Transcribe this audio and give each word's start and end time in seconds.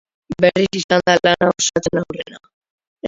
Berriz 0.45 0.79
izan 0.79 1.05
da 1.09 1.15
lana 1.27 1.51
osatzen 1.53 2.03
aurrena. 2.05 2.41